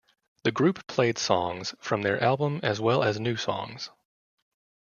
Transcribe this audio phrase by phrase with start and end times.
[0.41, 3.91] The group played songs from their album as well as new songs.